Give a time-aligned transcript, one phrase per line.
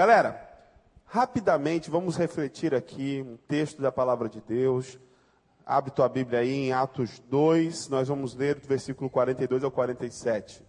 [0.00, 0.48] Galera,
[1.04, 4.98] rapidamente vamos refletir aqui um texto da palavra de Deus.
[5.66, 10.64] Abre tua Bíblia aí em Atos 2, nós vamos ler do versículo 42 ao 47.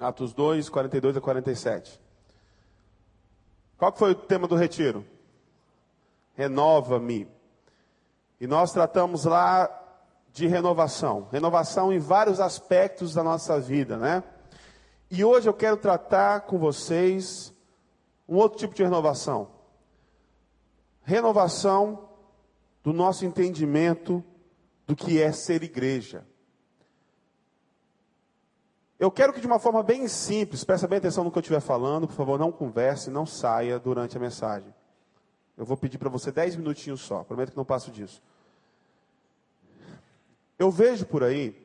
[0.00, 2.00] Atos 2, 42 a 47.
[3.76, 5.04] Qual foi o tema do retiro?
[6.32, 7.28] Renova-me.
[8.40, 9.68] E nós tratamos lá
[10.32, 11.28] de renovação.
[11.30, 14.24] Renovação em vários aspectos da nossa vida, né?
[15.10, 17.52] E hoje eu quero tratar com vocês
[18.28, 19.48] um outro tipo de renovação.
[21.02, 22.08] Renovação
[22.82, 24.22] do nosso entendimento
[24.86, 26.26] do que é ser igreja.
[28.98, 31.60] Eu quero que de uma forma bem simples, presta bem atenção no que eu estiver
[31.60, 34.74] falando, por favor, não converse, não saia durante a mensagem.
[35.56, 38.22] Eu vou pedir para você dez minutinhos só, prometo que não passo disso.
[40.58, 41.64] Eu vejo por aí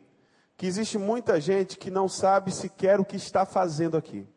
[0.56, 4.28] que existe muita gente que não sabe sequer o que está fazendo aqui.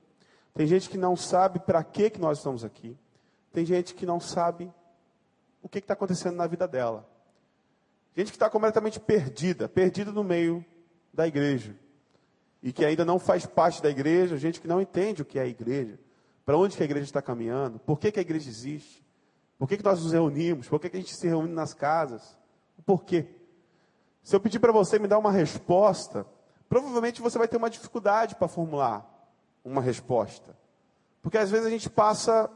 [0.56, 2.96] Tem gente que não sabe para que, que nós estamos aqui.
[3.52, 4.72] Tem gente que não sabe
[5.62, 7.06] o que está acontecendo na vida dela.
[8.16, 10.64] Gente que está completamente perdida, perdida no meio
[11.12, 11.76] da igreja.
[12.62, 15.42] E que ainda não faz parte da igreja, gente que não entende o que é
[15.42, 15.98] a igreja.
[16.42, 17.78] Para onde que a igreja está caminhando?
[17.78, 19.04] Por que, que a igreja existe?
[19.58, 20.68] Por que, que nós nos reunimos?
[20.68, 22.38] Por que, que a gente se reúne nas casas?
[22.86, 23.26] Por quê?
[24.22, 26.26] Se eu pedir para você me dar uma resposta,
[26.66, 29.15] provavelmente você vai ter uma dificuldade para formular
[29.66, 30.56] uma resposta.
[31.20, 32.48] Porque às vezes a gente passa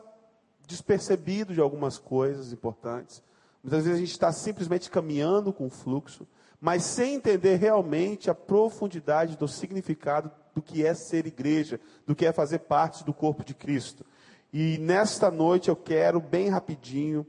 [0.66, 3.22] despercebido de algumas coisas importantes.
[3.62, 6.26] Muitas vezes a gente está simplesmente caminhando com o fluxo,
[6.60, 12.24] mas sem entender realmente a profundidade do significado do que é ser igreja, do que
[12.24, 14.04] é fazer parte do corpo de Cristo.
[14.52, 17.26] E nesta noite eu quero, bem rapidinho,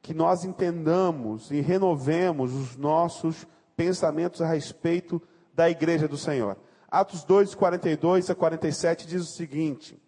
[0.00, 5.22] que nós entendamos e renovemos os nossos pensamentos a respeito
[5.54, 6.56] da igreja do Senhor.
[6.92, 9.98] Atos 2, 42 a 47 diz o seguinte: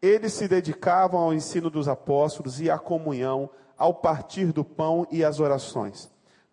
[0.00, 5.24] Eles se dedicavam ao ensino dos apóstolos e à comunhão, ao partir do pão e
[5.24, 6.08] às orações.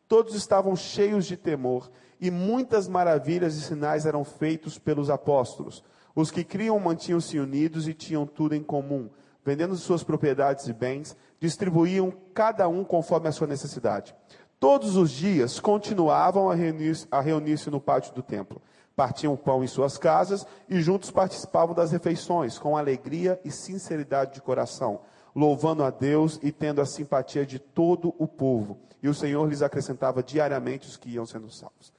[0.07, 5.83] Todos estavam cheios de temor e muitas maravilhas e sinais eram feitos pelos apóstolos.
[6.15, 9.07] Os que criam mantinham-se unidos e tinham tudo em comum.
[9.45, 14.15] Vendendo suas propriedades e bens, distribuíam cada um conforme a sua necessidade.
[14.59, 18.59] Todos os dias continuavam a reunir-se reunir no pátio do templo.
[18.95, 24.35] Partiam o pão em suas casas e juntos participavam das refeições, com alegria e sinceridade
[24.35, 25.01] de coração,
[25.35, 28.77] louvando a Deus e tendo a simpatia de todo o povo.
[29.01, 31.91] E o Senhor lhes acrescentava diariamente os que iam sendo salvos.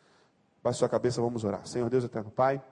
[0.62, 1.66] Baixe sua cabeça, vamos orar.
[1.66, 2.62] Senhor Deus eterno Pai,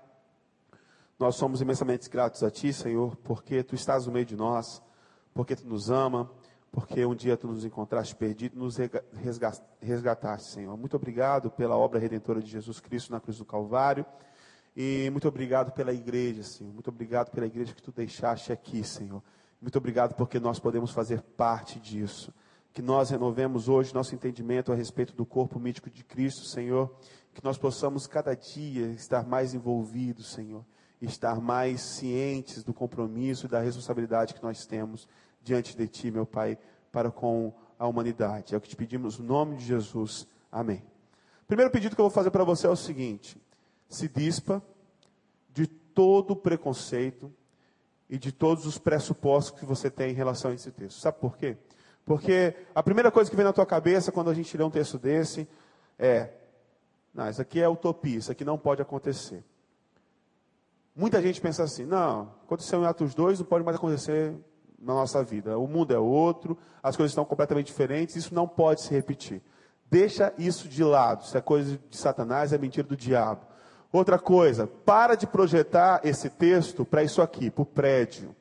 [1.19, 4.81] nós somos imensamente gratos a Ti, Senhor, porque Tu estás no meio de nós,
[5.35, 6.31] porque Tu nos ama,
[6.73, 8.79] porque um dia tu nos encontraste perdido, nos
[9.81, 10.75] resgataste, Senhor.
[10.75, 14.07] Muito obrigado pela obra redentora de Jesus Cristo na cruz do Calvário.
[14.75, 16.73] E muito obrigado pela igreja, Senhor.
[16.73, 19.23] Muito obrigado pela igreja que tu deixaste aqui, Senhor.
[19.61, 22.33] Muito obrigado porque nós podemos fazer parte disso.
[22.73, 26.91] Que nós renovemos hoje nosso entendimento a respeito do corpo mítico de Cristo, Senhor.
[27.35, 30.65] Que nós possamos cada dia estar mais envolvidos, Senhor.
[31.03, 35.07] Estar mais cientes do compromisso e da responsabilidade que nós temos
[35.43, 36.59] diante de Ti, meu Pai,
[36.91, 38.55] para com a humanidade.
[38.55, 40.27] É o que te pedimos no nome de Jesus.
[40.51, 40.85] Amém.
[41.47, 43.41] Primeiro pedido que eu vou fazer para você é o seguinte:
[43.89, 44.63] se dispa
[45.53, 47.33] de todo o preconceito
[48.09, 51.01] e de todos os pressupostos que você tem em relação a esse texto.
[51.01, 51.57] Sabe por quê?
[52.05, 54.99] Porque a primeira coisa que vem na tua cabeça quando a gente lê um texto
[54.99, 55.49] desse
[55.99, 56.31] é:
[57.13, 59.45] não, isso aqui é utopia, isso aqui não pode acontecer.
[60.95, 64.35] Muita gente pensa assim: não, aconteceu em Atos 2, não pode mais acontecer
[64.83, 65.59] na nossa vida.
[65.59, 69.41] O mundo é outro, as coisas estão completamente diferentes, isso não pode se repetir.
[69.91, 71.25] Deixa isso de lado.
[71.27, 73.47] Se é coisa de Satanás, é mentira do diabo.
[73.93, 78.35] Outra coisa, para de projetar esse texto para isso aqui, para o prédio.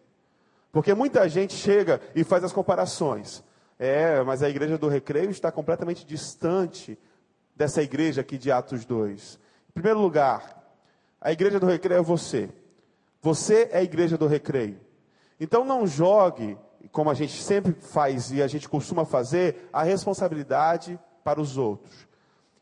[0.72, 3.44] Porque muita gente chega e faz as comparações.
[3.78, 6.98] É, mas a igreja do recreio está completamente distante
[7.56, 9.40] dessa igreja aqui de Atos 2.
[9.70, 10.64] Em primeiro lugar,
[11.20, 12.50] a igreja do recreio é você.
[13.22, 14.80] Você é a igreja do recreio.
[15.42, 16.56] Então não jogue,
[16.92, 22.08] como a gente sempre faz e a gente costuma fazer, a responsabilidade para os outros.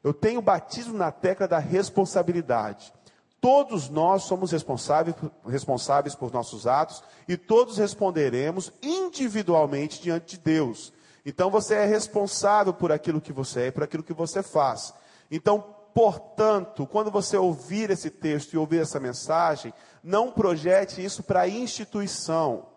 [0.01, 2.93] Eu tenho batismo na tecla da responsabilidade.
[3.41, 5.13] Todos nós somos responsáveis,
[5.45, 10.93] responsáveis por nossos atos e todos responderemos individualmente diante de Deus.
[11.25, 14.93] Então você é responsável por aquilo que você é, por aquilo que você faz.
[15.29, 21.41] Então, portanto, quando você ouvir esse texto e ouvir essa mensagem, não projete isso para
[21.41, 22.67] a instituição,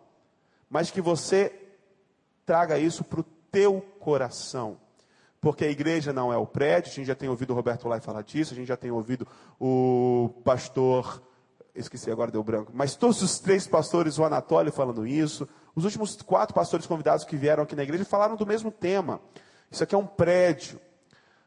[0.69, 1.53] mas que você
[2.45, 4.77] traga isso para o teu coração.
[5.41, 8.01] Porque a igreja não é o prédio, a gente já tem ouvido o Roberto Lai
[8.01, 9.25] falar disso, a gente já tem ouvido
[9.61, 11.23] o pastor,
[11.77, 16.21] esqueci agora, deu branco, mas todos os três pastores, o Anatólio falando isso, Os últimos
[16.23, 19.21] quatro pastores convidados que vieram aqui na igreja falaram do mesmo tema.
[19.71, 20.81] Isso aqui é um prédio.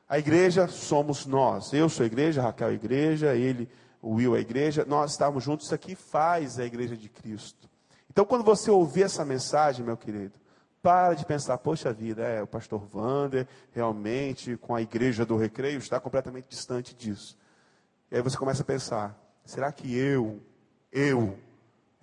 [0.08, 1.74] A igreja somos nós.
[1.74, 3.68] Eu sou a igreja, Raquel é a igreja, ele,
[4.02, 4.86] o Will é a igreja.
[4.86, 5.66] Nós estamos juntos.
[5.66, 7.68] Isso aqui faz a igreja de Cristo.
[8.10, 10.40] Então, quando você ouvir essa mensagem, meu querido,
[10.82, 15.80] para de pensar, poxa vida, é, o pastor Wander realmente, com a igreja do recreio,
[15.80, 17.36] está completamente distante disso.
[18.12, 20.40] E aí você começa a pensar, será que eu,
[20.92, 21.36] eu,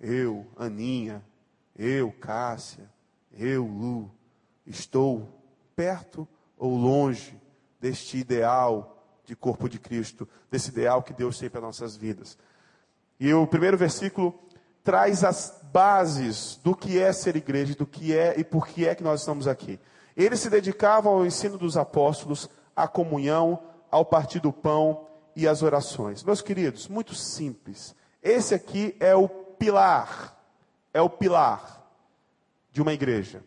[0.01, 1.23] eu, Aninha,
[1.77, 2.83] eu, Cássia,
[3.31, 4.11] eu, Lu,
[4.67, 5.41] estou
[5.73, 6.27] perto
[6.57, 7.41] ou longe
[7.83, 12.37] deste ideal de corpo de Cristo, desse ideal que Deus tem para nossas vidas?
[13.19, 14.33] E o primeiro versículo
[14.85, 18.95] traz as bases do que é ser igreja, do que é e por que é
[18.95, 19.77] que nós estamos aqui.
[20.15, 25.61] Eles se dedicavam ao ensino dos apóstolos, à comunhão, ao partir do pão e às
[25.61, 26.23] orações.
[26.23, 27.93] Meus queridos, muito simples.
[28.21, 30.41] Esse aqui é o pilar,
[30.93, 31.85] é o pilar
[32.71, 33.43] de uma igreja.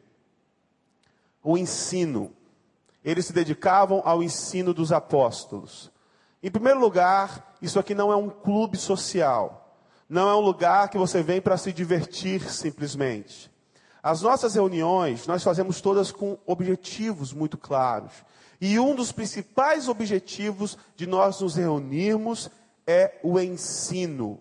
[1.43, 2.36] O ensino.
[3.07, 5.93] Eles se dedicavam ao ensino dos apóstolos.
[6.43, 9.79] Em primeiro lugar, isso aqui não é um clube social.
[10.09, 13.49] Não é um lugar que você vem para se divertir simplesmente.
[14.03, 18.13] As nossas reuniões, nós fazemos todas com objetivos muito claros.
[18.61, 22.51] E um dos principais objetivos de nós nos reunirmos
[22.85, 24.41] é o ensino.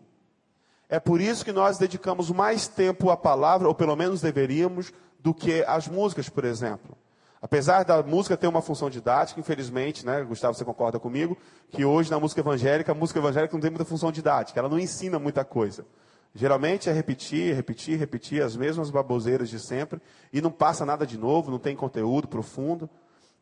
[0.90, 5.36] É por isso que nós dedicamos mais tempo à palavra, ou pelo menos deveríamos, do
[5.36, 6.98] que às músicas, por exemplo.
[7.46, 11.38] Apesar da música ter uma função didática, infelizmente, né, Gustavo, você concorda comigo,
[11.70, 14.80] que hoje na música evangélica, a música evangélica não tem muita função didática, ela não
[14.80, 15.86] ensina muita coisa.
[16.34, 20.02] Geralmente é repetir, repetir, repetir as mesmas baboseiras de sempre,
[20.34, 22.90] e não passa nada de novo, não tem conteúdo profundo,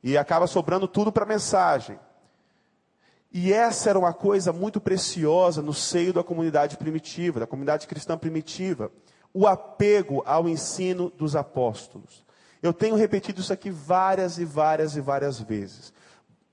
[0.04, 1.98] e acaba sobrando tudo para a mensagem.
[3.32, 8.18] E essa era uma coisa muito preciosa no seio da comunidade primitiva, da comunidade cristã
[8.18, 8.92] primitiva,
[9.34, 12.26] o apego ao ensino dos apóstolos.
[12.64, 15.92] Eu tenho repetido isso aqui várias e várias e várias vezes.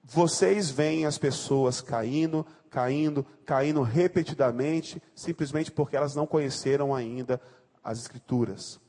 [0.02, 7.40] Vocês veem as pessoas caindo, caindo, caindo repetidamente, simplesmente porque elas não conheceram ainda
[7.84, 8.80] as Escrituras.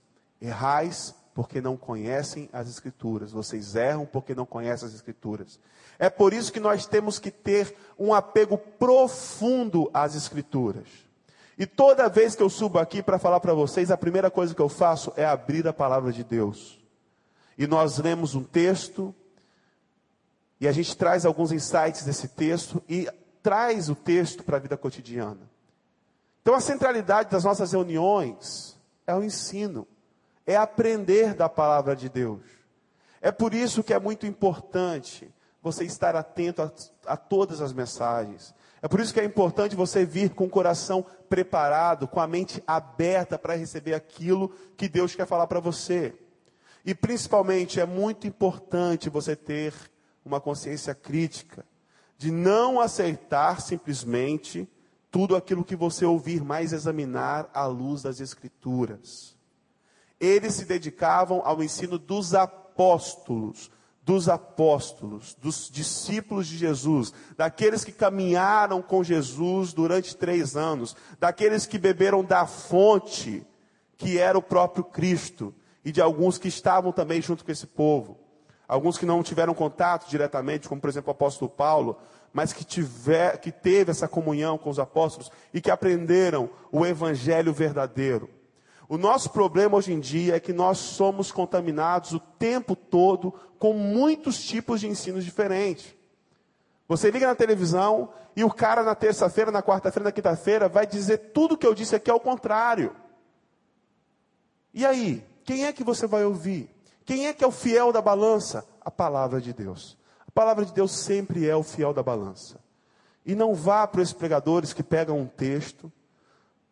[0.41, 3.31] Errais porque não conhecem as Escrituras.
[3.31, 5.59] Vocês erram porque não conhecem as Escrituras.
[5.99, 10.87] É por isso que nós temos que ter um apego profundo às Escrituras.
[11.55, 14.61] E toda vez que eu subo aqui para falar para vocês, a primeira coisa que
[14.61, 16.80] eu faço é abrir a palavra de Deus
[17.57, 19.13] e nós lemos um texto,
[20.59, 23.09] e a gente traz alguns insights desse texto e
[23.41, 25.49] traz o texto para a vida cotidiana.
[26.41, 29.87] Então, a centralidade das nossas reuniões é o ensino,
[30.45, 32.41] é aprender da palavra de Deus.
[33.19, 35.31] É por isso que é muito importante
[35.61, 36.71] você estar atento a,
[37.05, 38.53] a todas as mensagens.
[38.81, 42.63] É por isso que é importante você vir com o coração preparado, com a mente
[42.65, 46.15] aberta para receber aquilo que Deus quer falar para você.
[46.85, 49.73] E principalmente é muito importante você ter
[50.25, 51.65] uma consciência crítica,
[52.17, 54.69] de não aceitar simplesmente
[55.09, 59.35] tudo aquilo que você ouvir, mas examinar à luz das Escrituras.
[60.19, 63.71] Eles se dedicavam ao ensino dos apóstolos,
[64.03, 71.65] dos apóstolos, dos discípulos de Jesus, daqueles que caminharam com Jesus durante três anos, daqueles
[71.65, 73.45] que beberam da fonte,
[73.97, 78.17] que era o próprio Cristo e de alguns que estavam também junto com esse povo.
[78.67, 81.97] Alguns que não tiveram contato diretamente, como por exemplo o apóstolo Paulo,
[82.31, 87.51] mas que, tiver, que teve essa comunhão com os apóstolos e que aprenderam o evangelho
[87.51, 88.29] verdadeiro.
[88.87, 93.73] O nosso problema hoje em dia é que nós somos contaminados o tempo todo com
[93.73, 95.95] muitos tipos de ensinos diferentes.
[96.87, 101.31] Você liga na televisão e o cara na terça-feira, na quarta-feira, na quinta-feira vai dizer
[101.33, 102.93] tudo que eu disse aqui ao contrário.
[104.73, 105.25] E aí?
[105.51, 106.73] Quem é que você vai ouvir?
[107.03, 108.65] Quem é que é o fiel da balança?
[108.79, 109.97] A palavra de Deus.
[110.25, 112.57] A palavra de Deus sempre é o fiel da balança.
[113.25, 115.91] E não vá para esses pregadores que pegam um texto,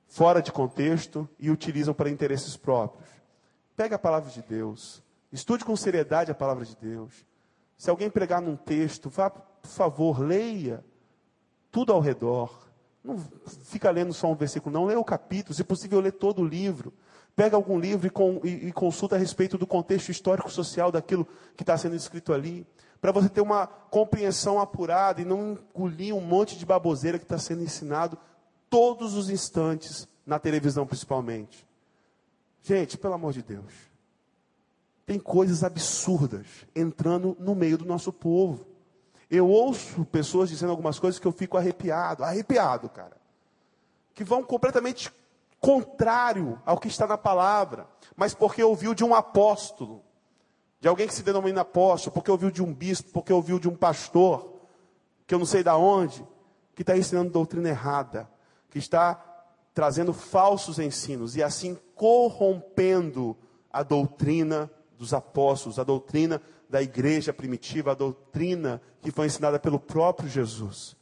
[0.08, 3.06] fora de contexto, e utilizam para interesses próprios.
[3.76, 5.04] Pega a palavra de Deus.
[5.30, 7.26] Estude com seriedade a palavra de Deus.
[7.78, 10.86] Se alguém pregar num texto, vá, por favor, leia
[11.70, 12.70] tudo ao redor.
[13.04, 13.20] Não
[13.66, 14.86] fica lendo só um versículo, não.
[14.86, 16.94] Leia o capítulo, se possível, lê todo o livro
[17.40, 21.64] pega algum livro e, com, e, e consulta a respeito do contexto histórico-social daquilo que
[21.64, 22.68] está sendo escrito ali,
[23.00, 27.38] para você ter uma compreensão apurada e não engolir um monte de baboseira que está
[27.38, 28.18] sendo ensinado
[28.70, 31.66] todos os instantes, na televisão principalmente.
[32.62, 33.72] Gente, pelo amor de Deus,
[35.06, 38.68] tem coisas absurdas entrando no meio do nosso povo.
[39.32, 43.16] Eu ouço pessoas dizendo algumas coisas que eu fico arrepiado, arrepiado, cara.
[44.14, 45.10] Que vão completamente
[45.60, 50.04] contrário ao que está na palavra, mas porque ouviu de um apóstolo,
[50.80, 53.76] de alguém que se denomina apóstolo, porque ouviu de um bispo, porque ouviu de um
[53.76, 54.62] pastor,
[55.28, 56.26] que eu não sei da onde,
[56.74, 58.30] que está ensinando doutrina errada,
[58.70, 59.24] que está
[59.74, 63.38] trazendo falsos ensinos e assim corrompendo
[63.72, 69.80] a doutrina dos apóstolos, a doutrina da igreja primitiva, a doutrina que foi ensinada pelo
[69.80, 70.96] próprio Jesus.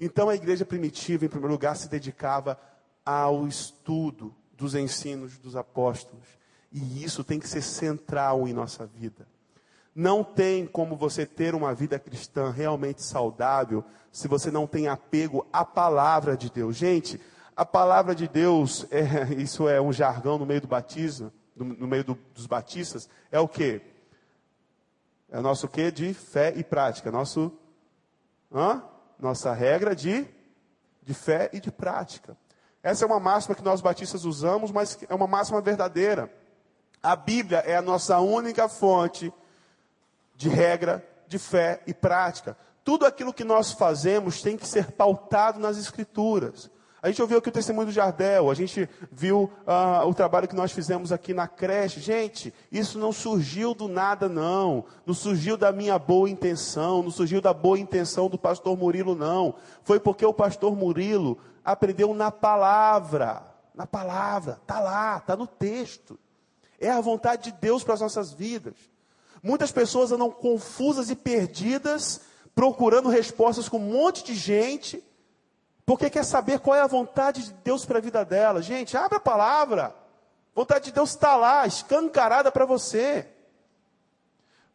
[0.00, 2.58] Então a igreja primitiva, em primeiro lugar, se dedicava
[3.08, 6.26] ao estudo dos ensinos dos apóstolos.
[6.70, 9.26] E isso tem que ser central em nossa vida.
[9.94, 15.46] Não tem como você ter uma vida cristã realmente saudável se você não tem apego
[15.50, 16.76] à palavra de Deus.
[16.76, 17.18] Gente,
[17.56, 21.88] a palavra de Deus, é, isso é um jargão no meio do batismo, no, no
[21.88, 23.80] meio do, dos batistas, é o que?
[25.30, 27.10] É o nosso que de fé e prática.
[27.10, 27.50] Nosso,
[28.52, 28.82] hã?
[29.18, 30.26] Nossa regra de,
[31.02, 32.36] de fé e de prática.
[32.82, 36.32] Essa é uma máxima que nós batistas usamos, mas é uma máxima verdadeira.
[37.02, 39.32] A Bíblia é a nossa única fonte
[40.36, 42.56] de regra, de fé e prática.
[42.84, 46.70] Tudo aquilo que nós fazemos tem que ser pautado nas Escrituras.
[47.00, 50.56] A gente ouviu aqui o testemunho do Jardel, a gente viu uh, o trabalho que
[50.56, 52.00] nós fizemos aqui na creche.
[52.00, 54.84] Gente, isso não surgiu do nada, não.
[55.06, 59.54] Não surgiu da minha boa intenção, não surgiu da boa intenção do pastor Murilo, não.
[59.84, 61.38] Foi porque o pastor Murilo
[61.72, 63.42] aprendeu na palavra.
[63.74, 66.18] Na palavra, está lá, está no texto.
[66.80, 68.74] É a vontade de Deus para as nossas vidas.
[69.42, 72.22] Muitas pessoas andam confusas e perdidas,
[72.54, 75.04] procurando respostas com um monte de gente
[75.86, 78.60] porque quer saber qual é a vontade de Deus para a vida dela.
[78.60, 79.86] Gente, abre a palavra.
[79.86, 83.26] A vontade de Deus está lá, escancarada para você.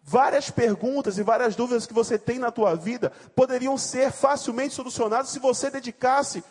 [0.01, 5.29] Várias perguntas e várias dúvidas que você tem na tua vida poderiam ser facilmente solucionadas
[5.29, 6.43] se você dedicasse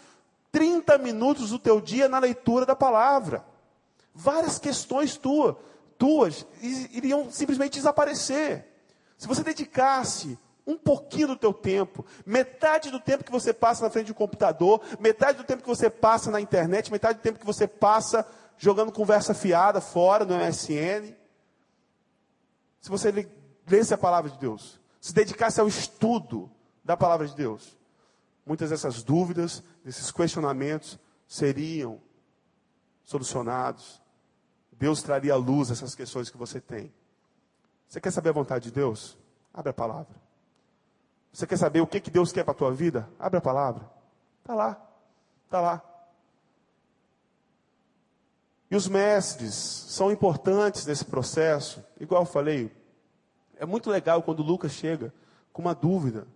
[0.53, 3.45] 30 minutos do teu dia na leitura da palavra.
[4.15, 5.57] Várias questões tuas,
[5.99, 8.69] tuas iriam simplesmente desaparecer.
[9.17, 13.91] Se você dedicasse um pouquinho do teu tempo, metade do tempo que você passa na
[13.91, 17.47] frente do computador, metade do tempo que você passa na internet, metade do tempo que
[17.47, 18.27] você passa
[18.59, 21.15] jogando conversa fiada fora no MSN.
[22.81, 23.27] Se você
[23.67, 26.51] lesse a palavra de Deus, se dedicasse ao estudo
[26.85, 27.77] da palavra de Deus,
[28.45, 32.01] muitas dessas dúvidas, desses questionamentos seriam
[33.03, 34.01] solucionados.
[34.73, 36.93] Deus traria à luz essas questões que você tem.
[37.89, 39.19] Você quer saber a vontade de Deus?
[39.53, 40.15] Abre a palavra.
[41.33, 43.09] Você quer saber o que, que Deus quer para a tua vida?
[43.19, 43.91] Abre a palavra.
[44.41, 44.91] Está lá.
[45.45, 45.83] Está lá.
[48.71, 51.85] E os mestres são importantes nesse processo.
[52.01, 52.75] Igual eu falei,
[53.57, 55.13] é muito legal quando Lucas chega
[55.53, 56.27] com uma dúvida.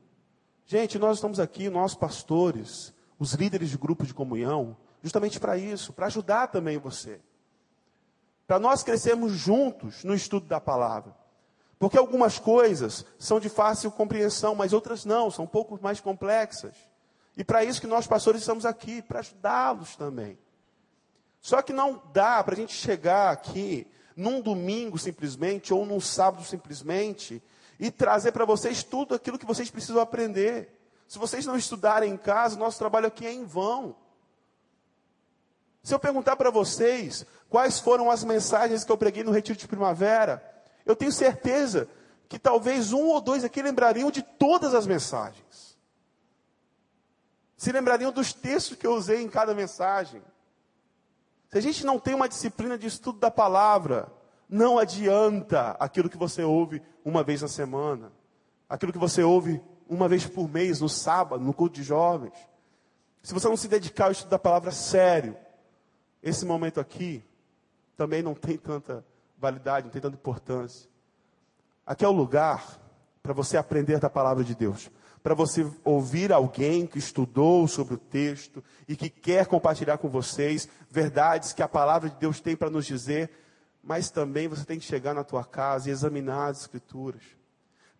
[0.66, 5.92] Gente, nós estamos aqui, nós pastores, os líderes de grupo de comunhão, justamente para isso,
[5.92, 7.20] para ajudar também você.
[8.46, 11.14] Para nós crescermos juntos no estudo da palavra.
[11.78, 16.74] Porque algumas coisas são de fácil compreensão, mas outras não, são um pouco mais complexas.
[17.36, 20.38] E para isso que nós pastores estamos aqui, para ajudá-los também.
[21.40, 26.42] Só que não dá para a gente chegar aqui num domingo simplesmente, ou num sábado
[26.42, 27.42] simplesmente,
[27.78, 30.75] e trazer para vocês tudo aquilo que vocês precisam aprender.
[31.06, 33.96] Se vocês não estudarem em casa, nosso trabalho aqui é em vão.
[35.82, 39.68] Se eu perguntar para vocês quais foram as mensagens que eu preguei no retiro de
[39.68, 40.42] primavera,
[40.84, 41.88] eu tenho certeza
[42.28, 45.78] que talvez um ou dois aqui lembrariam de todas as mensagens.
[47.56, 50.22] Se lembrariam dos textos que eu usei em cada mensagem.
[51.48, 54.12] Se a gente não tem uma disciplina de estudo da palavra,
[54.48, 58.12] não adianta aquilo que você ouve uma vez na semana,
[58.68, 62.34] aquilo que você ouve uma vez por mês, no sábado, no culto de jovens.
[63.22, 65.36] Se você não se dedicar ao estudo da palavra sério,
[66.22, 67.22] esse momento aqui
[67.96, 69.04] também não tem tanta
[69.38, 70.88] validade, não tem tanta importância.
[71.84, 72.80] Aqui é o lugar
[73.22, 74.90] para você aprender da palavra de Deus,
[75.22, 80.68] para você ouvir alguém que estudou sobre o texto e que quer compartilhar com vocês
[80.90, 83.30] verdades que a palavra de Deus tem para nos dizer,
[83.82, 87.22] mas também você tem que chegar na tua casa e examinar as escrituras,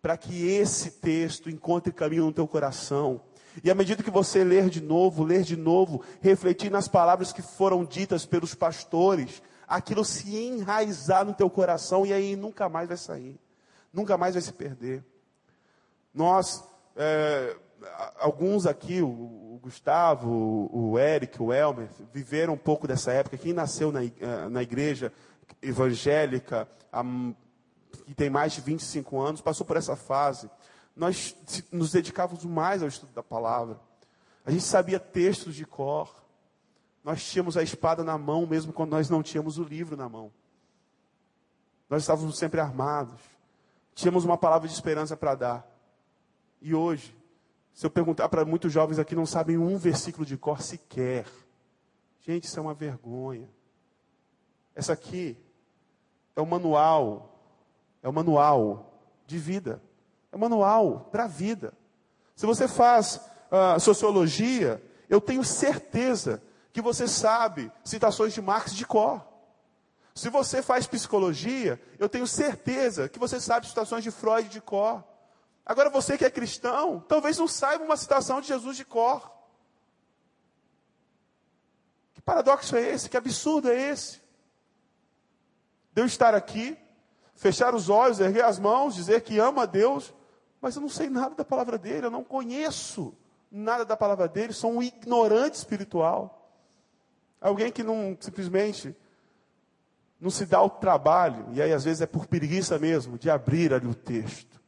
[0.01, 3.21] para que esse texto encontre caminho no teu coração.
[3.63, 7.41] E à medida que você ler de novo, ler de novo, refletir nas palavras que
[7.41, 12.97] foram ditas pelos pastores, aquilo se enraizar no teu coração e aí nunca mais vai
[12.97, 13.39] sair,
[13.91, 15.03] nunca mais vai se perder.
[16.13, 16.63] Nós,
[16.95, 17.55] é,
[18.19, 23.37] alguns aqui, o, Gustavo, o, Eric, o Elmer, viveram um pouco dessa época.
[23.37, 25.11] Quem nasceu na, é, na igreja
[25.61, 26.67] evangélica,
[28.05, 30.49] que tem mais de 25 anos, passou por essa fase.
[30.95, 31.35] Nós
[31.71, 33.79] nos dedicávamos mais ao estudo da palavra.
[34.45, 36.15] A gente sabia textos de cor.
[37.03, 40.31] Nós tínhamos a espada na mão, mesmo quando nós não tínhamos o livro na mão.
[41.89, 43.19] Nós estávamos sempre armados.
[43.93, 45.77] Tínhamos uma palavra de esperança para dar.
[46.61, 47.15] E hoje,
[47.73, 51.27] se eu perguntar para muitos jovens aqui, não sabem um versículo de cor sequer.
[52.21, 53.47] Gente, isso é uma vergonha.
[54.75, 55.37] Essa aqui
[56.35, 57.36] é o manual,
[58.07, 59.81] é o manual de vida.
[60.31, 61.73] É o manual para a vida.
[62.37, 63.19] Se você faz
[63.51, 69.27] uh, sociologia, eu tenho certeza que você sabe citações de Marx de cor.
[70.15, 75.03] Se você faz psicologia, eu tenho certeza que você sabe citações de Freud de cor.
[75.65, 79.29] Agora você que é cristão, talvez não saiba uma citação de Jesus de cor.
[82.13, 83.09] Que paradoxo é esse?
[83.09, 84.21] Que absurdo é esse?
[85.91, 86.77] De eu estar aqui,
[87.37, 90.13] fechar os olhos, erguer as mãos, dizer que ama a Deus,
[90.59, 93.13] mas eu não sei nada da palavra dele, eu não conheço
[93.49, 96.51] nada da palavra dele, sou um ignorante espiritual.
[97.39, 98.93] Alguém que não simplesmente
[100.19, 103.71] não se dá o trabalho, e aí às vezes é por preguiça mesmo, de abrir
[103.71, 104.59] ali o texto,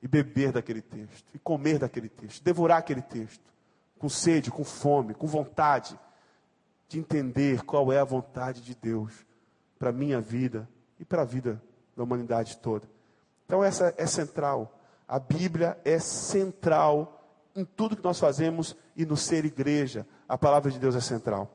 [0.00, 3.52] e beber daquele texto, e comer daquele texto, devorar aquele texto,
[3.98, 5.98] com sede, com fome, com vontade
[6.86, 9.12] de entender qual é a vontade de Deus
[9.78, 10.68] para a minha vida
[11.00, 11.60] e para a vida
[11.96, 12.88] da humanidade toda.
[13.46, 14.78] Então essa é central.
[15.06, 17.22] A Bíblia é central
[17.54, 20.06] em tudo que nós fazemos e no ser igreja.
[20.28, 21.50] A palavra de Deus é central.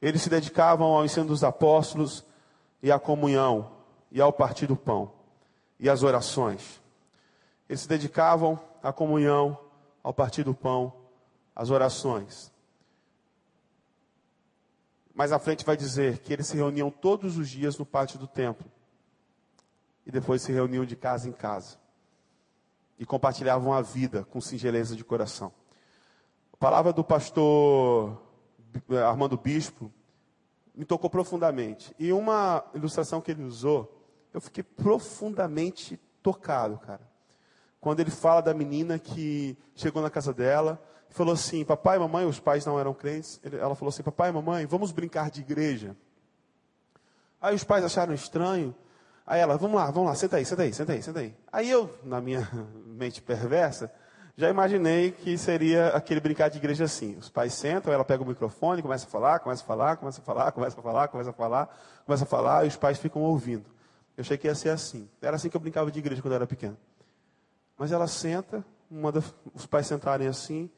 [0.00, 2.24] Eles se dedicavam ao ensino dos apóstolos
[2.82, 3.70] e à comunhão
[4.10, 5.12] e ao partir do pão
[5.78, 6.80] e às orações.
[7.68, 9.58] Eles se dedicavam à comunhão,
[10.02, 10.92] ao partir do pão,
[11.54, 12.52] às orações.
[15.14, 18.26] Mais à frente vai dizer que eles se reuniam todos os dias no pátio do
[18.26, 18.70] templo.
[20.06, 21.78] E depois se reuniam de casa em casa
[22.98, 25.52] e compartilhavam a vida com singeleza de coração.
[26.52, 28.20] A palavra do pastor
[29.06, 29.92] Armando Bispo
[30.74, 31.94] me tocou profundamente.
[31.98, 37.10] E uma ilustração que ele usou, eu fiquei profundamente tocado, cara.
[37.80, 40.80] Quando ele fala da menina que chegou na casa dela
[41.12, 43.40] falou assim: Papai, mamãe, os pais não eram crentes.
[43.44, 45.96] Ela falou assim: Papai, mamãe, vamos brincar de igreja.
[47.40, 48.74] Aí os pais acharam estranho.
[49.26, 51.34] Aí ela, vamos lá, vamos lá, senta aí, senta aí, senta aí, senta aí.
[51.52, 52.48] Aí eu, na minha
[52.86, 53.92] mente perversa,
[54.36, 57.16] já imaginei que seria aquele brincar de igreja assim.
[57.16, 60.24] Os pais sentam, ela pega o microfone, começa a falar, começa a falar, começa a
[60.24, 63.66] falar, começa a falar, começa a falar, começa a falar, e os pais ficam ouvindo.
[64.16, 65.08] Eu achei que ia ser assim.
[65.20, 66.76] Era assim que eu brincava de igreja quando eu era pequeno.
[67.78, 69.22] Mas ela senta, manda
[69.54, 70.70] os pais sentarem assim,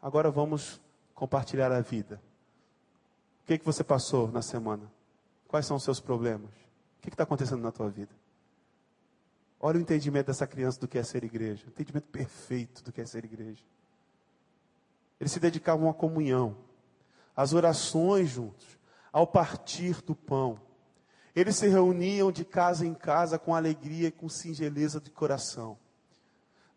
[0.00, 0.80] agora vamos
[1.14, 2.20] compartilhar a vida.
[3.42, 4.90] O que, que você passou na semana?
[5.48, 6.61] Quais são os seus problemas?
[7.02, 8.12] O que está acontecendo na tua vida?
[9.58, 11.66] Olha o entendimento dessa criança do que é ser igreja.
[11.66, 13.64] O entendimento perfeito do que é ser igreja.
[15.20, 16.56] Eles se dedicavam à comunhão,
[17.34, 18.78] às orações juntos,
[19.12, 20.60] ao partir do pão.
[21.34, 25.76] Eles se reuniam de casa em casa com alegria e com singeleza de coração.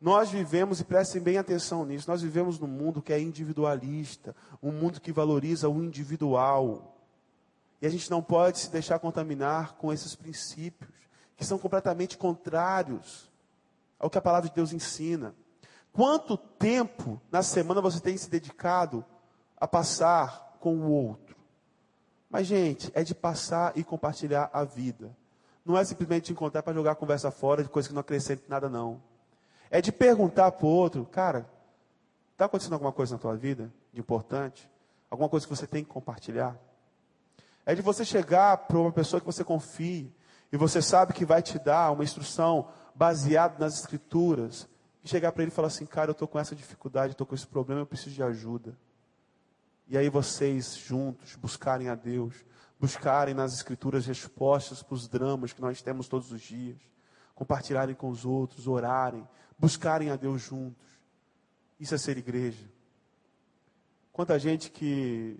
[0.02, 4.72] Nós vivemos, e prestem bem atenção nisso, nós vivemos num mundo que é individualista, um
[4.72, 6.95] mundo que valoriza o individual.
[7.86, 10.90] E a gente não pode se deixar contaminar com esses princípios,
[11.38, 13.32] que são completamente contrários
[14.00, 15.36] ao que a palavra de Deus ensina.
[15.94, 19.06] Quanto tempo na semana você tem se dedicado
[19.56, 21.36] a passar com o outro?
[22.28, 25.16] Mas, gente, é de passar e compartilhar a vida.
[25.64, 28.68] Não é simplesmente encontrar para jogar a conversa fora de coisa que não acrescenta nada,
[28.68, 29.00] não.
[29.70, 31.48] É de perguntar para o outro, cara,
[32.32, 34.68] está acontecendo alguma coisa na tua vida de importante?
[35.08, 36.60] Alguma coisa que você tem que compartilhar?
[37.66, 40.14] É de você chegar para uma pessoa que você confie
[40.52, 44.68] e você sabe que vai te dar uma instrução baseada nas escrituras
[45.04, 47.34] e chegar para ele e falar assim, cara, eu estou com essa dificuldade, estou com
[47.36, 48.78] esse problema, eu preciso de ajuda.
[49.88, 52.34] E aí vocês juntos buscarem a Deus,
[52.80, 56.78] buscarem nas escrituras respostas para os dramas que nós temos todos os dias,
[57.34, 60.86] compartilharem com os outros, orarem, buscarem a Deus juntos.
[61.80, 62.70] Isso é ser igreja.
[64.12, 65.38] Quanta gente que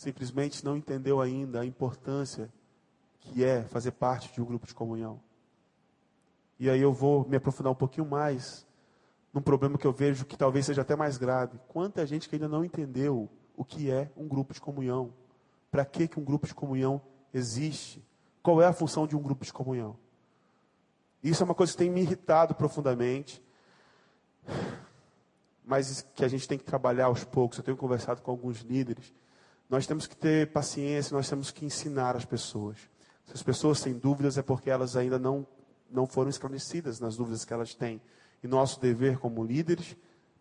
[0.00, 2.50] simplesmente não entendeu ainda a importância
[3.20, 5.20] que é fazer parte de um grupo de comunhão.
[6.58, 8.66] E aí eu vou me aprofundar um pouquinho mais
[9.30, 11.60] num problema que eu vejo que talvez seja até mais grave.
[11.68, 15.12] Quanta gente que ainda não entendeu o que é um grupo de comunhão?
[15.70, 17.02] Para que, que um grupo de comunhão
[17.34, 18.02] existe?
[18.42, 19.98] Qual é a função de um grupo de comunhão?
[21.22, 23.44] Isso é uma coisa que tem me irritado profundamente,
[25.62, 27.58] mas que a gente tem que trabalhar aos poucos.
[27.58, 29.12] Eu tenho conversado com alguns líderes
[29.70, 32.76] nós temos que ter paciência, nós temos que ensinar as pessoas.
[33.24, 35.46] Se as pessoas têm dúvidas, é porque elas ainda não,
[35.88, 38.02] não foram esclarecidas nas dúvidas que elas têm.
[38.42, 39.96] E nosso dever como líderes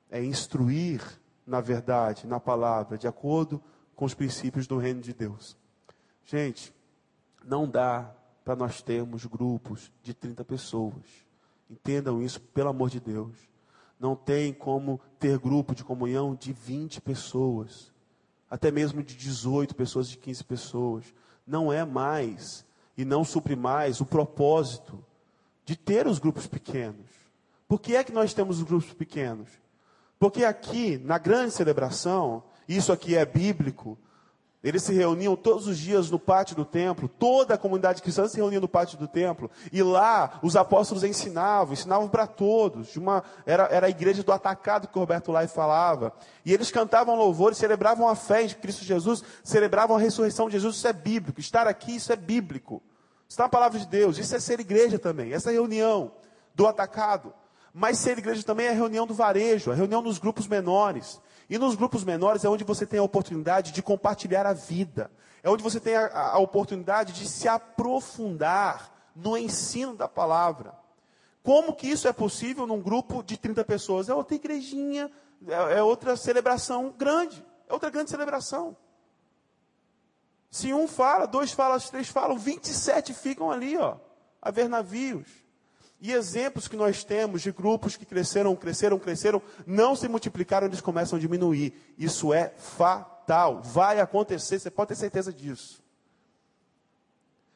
[0.09, 1.01] é instruir
[1.49, 3.61] na verdade, na palavra, de acordo
[3.95, 5.57] com os princípios do reino de Deus.
[6.23, 6.71] Gente,
[7.43, 8.15] não dá
[8.45, 11.03] para nós termos grupos de 30 pessoas.
[11.67, 13.35] Entendam isso, pelo amor de Deus.
[13.99, 17.91] Não tem como ter grupo de comunhão de 20 pessoas,
[18.49, 21.05] até mesmo de 18 pessoas, de 15 pessoas.
[21.45, 22.65] Não é mais
[22.97, 25.03] e não supre mais o propósito
[25.65, 27.05] de ter os grupos pequenos.
[27.67, 29.49] Por que é que nós temos os grupos pequenos?
[30.17, 33.97] Porque aqui, na grande celebração, isso aqui é bíblico,
[34.61, 38.35] eles se reuniam todos os dias no pátio do templo, toda a comunidade cristã se
[38.35, 42.97] reunia no pátio do templo, e lá os apóstolos ensinavam, ensinavam para todos.
[42.97, 46.11] Uma, era, era a igreja do atacado que o Roberto Lai falava.
[46.45, 50.75] E eles cantavam louvores, celebravam a fé em Cristo Jesus, celebravam a ressurreição de Jesus.
[50.75, 51.39] Isso é bíblico.
[51.39, 52.83] Estar aqui, isso é bíblico.
[53.29, 54.17] Está na palavra de Deus.
[54.17, 55.31] Isso é ser igreja também.
[55.31, 56.11] Essa reunião
[56.53, 57.33] do atacado.
[57.73, 61.21] Mas ser igreja também é a reunião do varejo, a reunião dos grupos menores.
[61.49, 65.09] E nos grupos menores é onde você tem a oportunidade de compartilhar a vida.
[65.41, 70.77] É onde você tem a, a oportunidade de se aprofundar no ensino da palavra.
[71.41, 74.09] Como que isso é possível num grupo de 30 pessoas?
[74.09, 75.11] É outra igrejinha,
[75.47, 77.43] é, é outra celebração grande.
[77.67, 78.77] É outra grande celebração.
[80.51, 83.97] Se um fala, dois falam, três falam, 27 ficam ali, ó,
[84.41, 85.27] a ver navios.
[86.01, 90.79] E exemplos que nós temos de grupos que cresceram, cresceram, cresceram, não se multiplicaram, eles
[90.79, 91.73] começam a diminuir.
[91.97, 93.61] Isso é fatal.
[93.61, 95.83] Vai acontecer, você pode ter certeza disso.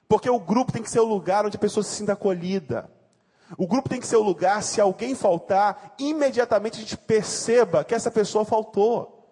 [0.10, 2.92] Porque o grupo tem que ser o lugar onde a pessoa se sinta acolhida.
[3.58, 7.96] O grupo tem que ser o lugar, se alguém faltar, imediatamente a gente perceba que
[7.96, 9.30] essa pessoa faltou.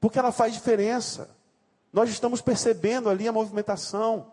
[0.00, 1.30] Porque ela faz diferença.
[1.92, 4.31] Nós estamos percebendo ali a movimentação.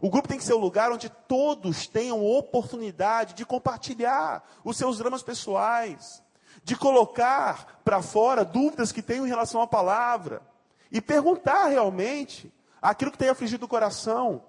[0.00, 4.98] O grupo tem que ser o lugar onde todos tenham oportunidade de compartilhar os seus
[4.98, 6.22] dramas pessoais,
[6.62, 10.42] de colocar para fora dúvidas que tenham em relação à palavra
[10.90, 14.42] e perguntar realmente aquilo que tem afligido o coração.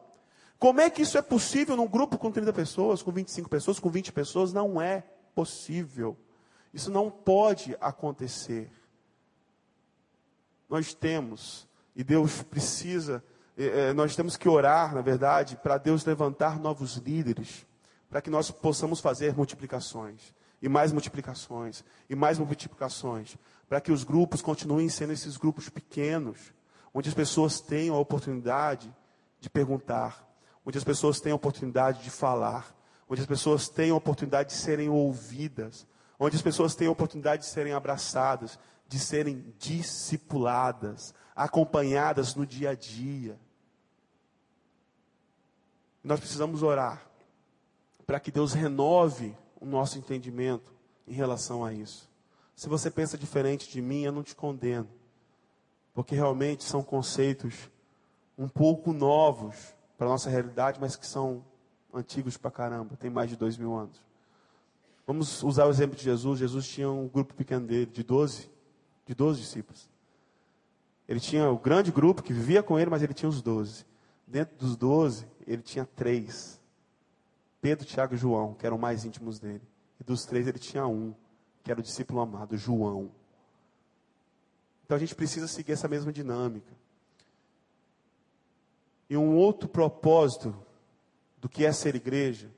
[0.60, 3.90] Como é que isso é possível num grupo com 30 pessoas, com 25 pessoas, com
[3.90, 4.54] 20 pessoas?
[4.54, 6.18] Não é possível.
[6.74, 8.70] Isso não pode acontecer.
[10.70, 13.24] Nós temos, e Deus precisa
[13.68, 17.66] é, nós temos que orar, na verdade, para Deus levantar novos líderes,
[18.10, 24.04] para que nós possamos fazer multiplicações, e mais multiplicações, e mais multiplicações, para que os
[24.04, 26.54] grupos continuem sendo esses grupos pequenos,
[26.94, 28.94] onde as pessoas tenham a oportunidade
[29.40, 30.26] de perguntar,
[30.66, 32.74] onde as pessoas tenham a oportunidade de falar,
[33.10, 35.86] onde as pessoas tenham a oportunidade de serem ouvidas,
[36.18, 42.72] onde as pessoas tenham a oportunidade de serem abraçadas, de serem discipuladas, acompanhadas no dia
[42.72, 43.40] a dia.
[46.04, 47.06] Nós precisamos orar
[48.06, 50.74] para que Deus renove o nosso entendimento
[51.08, 52.10] em relação a isso.
[52.56, 54.90] Se você pensa diferente de mim, eu não te condeno,
[55.94, 57.70] porque realmente são conceitos
[58.38, 61.44] um pouco novos para a nossa realidade, mas que são
[61.94, 64.02] antigos para caramba, tem mais de dois mil anos.
[65.06, 66.40] Vamos usar o exemplo de Jesus.
[66.40, 68.50] Jesus tinha um grupo pequeno dele, de 12,
[69.06, 69.90] de 12 discípulos.
[71.08, 73.86] Ele tinha o grande grupo que vivia com ele, mas ele tinha os 12.
[74.30, 76.62] Dentro dos 12, ele tinha três:
[77.60, 79.64] Pedro, Tiago e João, que eram mais íntimos dele.
[80.00, 81.16] E dos três, ele tinha um,
[81.64, 83.12] que era o discípulo amado, João.
[84.86, 86.72] Então a gente precisa seguir essa mesma dinâmica.
[89.10, 90.56] E um outro propósito
[91.40, 92.52] do que é ser igreja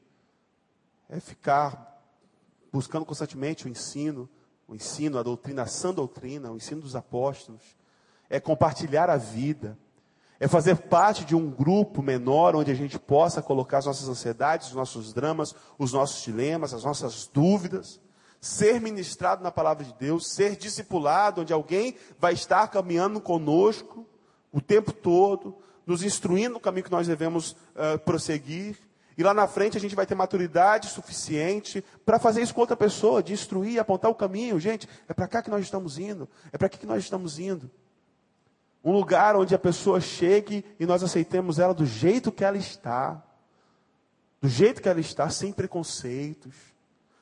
[1.07, 2.03] é ficar
[2.71, 4.29] buscando constantemente o ensino,
[4.67, 7.77] o ensino, a doutrina, a sã doutrina, o ensino dos apóstolos,
[8.29, 9.77] é compartilhar a vida,
[10.41, 14.69] é fazer parte de um grupo menor onde a gente possa colocar as nossas ansiedades,
[14.69, 18.01] os nossos dramas, os nossos dilemas, as nossas dúvidas,
[18.41, 24.03] ser ministrado na palavra de Deus, ser discipulado, onde alguém vai estar caminhando conosco
[24.51, 28.79] o tempo todo, nos instruindo no caminho que nós devemos uh, prosseguir.
[29.15, 32.75] E lá na frente a gente vai ter maturidade suficiente para fazer isso com outra
[32.75, 34.59] pessoa, de instruir, apontar o caminho.
[34.59, 37.69] Gente, é para cá que nós estamos indo, é para aqui que nós estamos indo.
[38.83, 43.23] Um lugar onde a pessoa chegue e nós aceitemos ela do jeito que ela está.
[44.41, 46.55] Do jeito que ela está, sem preconceitos,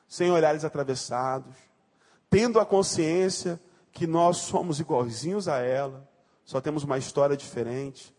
[0.08, 1.54] sem olhares atravessados,
[2.30, 3.60] tendo a consciência
[3.92, 6.08] que nós somos igualzinhos a ela,
[6.44, 8.14] só temos uma história diferente,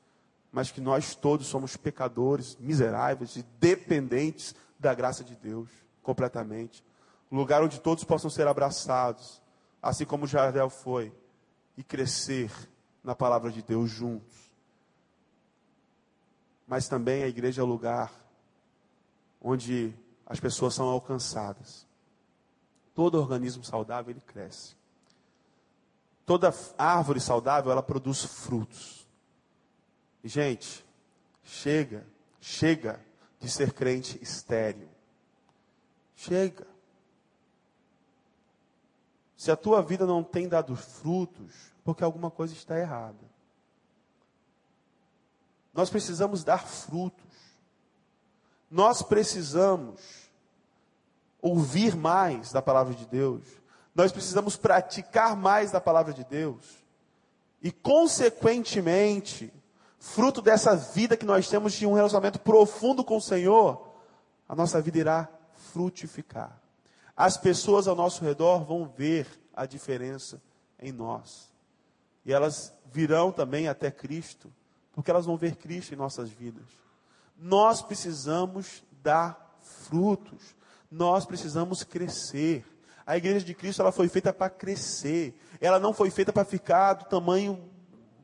[0.52, 5.70] mas que nós todos somos pecadores, miseráveis e dependentes da graça de Deus,
[6.04, 6.84] completamente.
[7.32, 9.42] Um lugar onde todos possam ser abraçados,
[9.82, 11.12] assim como Jardel foi,
[11.76, 12.52] e crescer
[13.04, 14.52] na palavra de Deus juntos.
[16.68, 18.14] Mas também a igreja é o lugar
[19.42, 19.94] onde
[20.26, 21.86] as pessoas são alcançadas.
[22.94, 24.76] Todo organismo saudável ele cresce.
[26.26, 29.06] toda árvore saudável, ela produz frutos.
[30.24, 30.86] E, gente,
[31.44, 32.08] chega,
[32.40, 33.04] chega
[33.40, 34.88] de ser crente estéril.
[36.16, 36.66] Chega.
[39.36, 43.30] Se a tua vida não tem dado frutos, porque alguma coisa está errada.
[45.74, 47.32] Nós precisamos dar frutos.
[48.70, 50.02] Nós precisamos
[51.42, 53.44] ouvir mais da palavra de Deus.
[53.94, 56.66] Nós precisamos praticar mais da palavra de Deus.
[57.62, 59.54] E, consequentemente,
[60.00, 63.94] fruto dessa vida que nós temos de um relacionamento profundo com o Senhor,
[64.48, 65.30] a nossa vida irá
[65.74, 66.62] frutificar
[67.22, 70.42] as pessoas ao nosso redor vão ver a diferença
[70.80, 71.51] em nós.
[72.26, 74.52] E elas virão também até Cristo,
[74.94, 76.66] porque elas vão ver Cristo em nossas vidas.
[77.38, 80.56] Nós precisamos dar frutos.
[80.90, 82.66] Nós precisamos crescer.
[83.06, 85.40] A igreja de Cristo ela foi feita para crescer.
[85.60, 87.72] Ela não foi feita para ficar do tamanho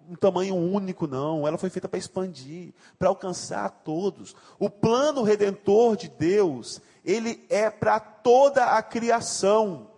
[0.09, 1.45] um tamanho único, não.
[1.45, 4.33] Ela foi feita para expandir, para alcançar todos.
[4.57, 9.91] O plano redentor de Deus, ele é para toda a criação.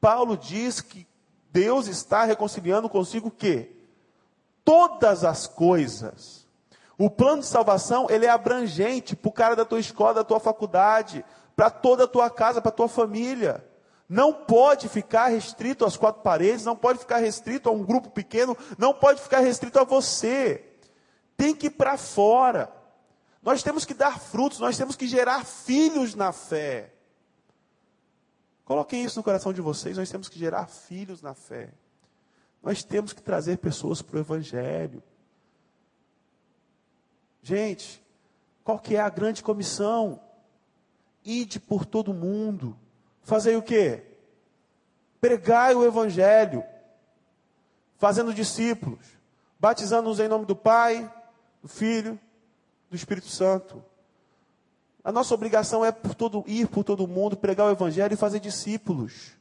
[0.00, 1.06] Paulo diz que
[1.54, 3.70] Deus está reconciliando consigo o quê?
[4.64, 6.48] Todas as coisas.
[6.98, 10.40] O plano de salvação, ele é abrangente para o cara da tua escola, da tua
[10.40, 13.64] faculdade, para toda a tua casa, para a tua família.
[14.08, 18.58] Não pode ficar restrito às quatro paredes, não pode ficar restrito a um grupo pequeno,
[18.76, 20.64] não pode ficar restrito a você.
[21.36, 22.68] Tem que ir para fora.
[23.40, 26.93] Nós temos que dar frutos, nós temos que gerar filhos na fé.
[28.64, 31.70] Coloquem isso no coração de vocês, nós temos que gerar filhos na fé.
[32.62, 35.02] Nós temos que trazer pessoas para o Evangelho.
[37.42, 38.02] Gente,
[38.62, 40.18] qual que é a grande comissão?
[41.22, 42.78] Ide por todo mundo.
[43.22, 44.02] Fazer o quê?
[45.20, 46.64] Pregai o Evangelho.
[47.98, 49.06] Fazendo discípulos.
[49.60, 51.12] Batizando-os em nome do Pai,
[51.60, 52.18] do Filho
[52.94, 53.84] do Espírito Santo.
[55.04, 58.40] A nossa obrigação é por todo, ir por todo mundo, pregar o Evangelho e fazer
[58.40, 59.32] discípulos.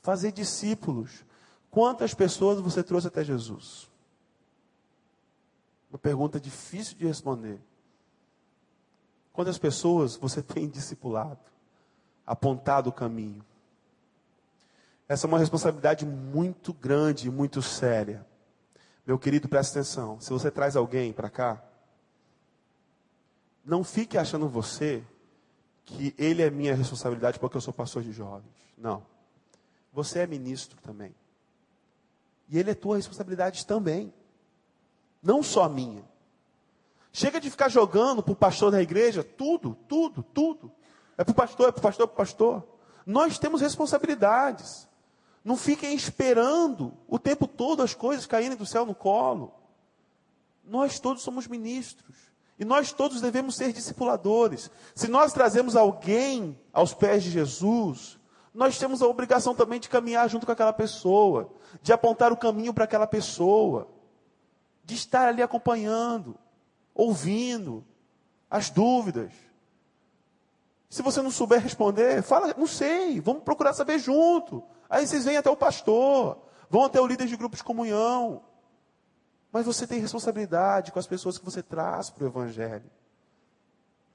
[0.00, 1.24] Fazer discípulos.
[1.70, 3.90] Quantas pessoas você trouxe até Jesus?
[5.90, 7.60] Uma pergunta difícil de responder.
[9.32, 11.40] Quantas pessoas você tem discipulado?
[12.24, 13.44] Apontado o caminho?
[15.08, 18.24] Essa é uma responsabilidade muito grande e muito séria.
[19.04, 20.20] Meu querido, presta atenção.
[20.20, 21.62] Se você traz alguém para cá,
[23.64, 25.04] não fique achando você
[25.84, 28.52] que ele é minha responsabilidade porque eu sou pastor de jovens.
[28.76, 29.04] Não.
[29.92, 31.14] Você é ministro também.
[32.48, 34.12] E ele é tua responsabilidade também.
[35.22, 36.04] Não só minha.
[37.12, 40.72] Chega de ficar jogando para o pastor da igreja tudo, tudo, tudo.
[41.16, 42.68] É para o pastor, é para o pastor, é para o pastor.
[43.06, 44.88] Nós temos responsabilidades.
[45.44, 49.52] Não fiquem esperando o tempo todo as coisas caírem do céu no colo.
[50.64, 52.31] Nós todos somos ministros.
[52.58, 54.70] E nós todos devemos ser discipuladores.
[54.94, 58.18] Se nós trazemos alguém aos pés de Jesus,
[58.54, 61.50] nós temos a obrigação também de caminhar junto com aquela pessoa,
[61.82, 63.88] de apontar o caminho para aquela pessoa,
[64.84, 66.36] de estar ali acompanhando,
[66.94, 67.84] ouvindo
[68.50, 69.32] as dúvidas.
[70.90, 74.62] Se você não souber responder, fala, não sei, vamos procurar saber junto.
[74.90, 76.36] Aí vocês vêm até o pastor,
[76.68, 78.42] vão até o líder de grupos de comunhão.
[79.52, 82.90] Mas você tem responsabilidade com as pessoas que você traz para o Evangelho.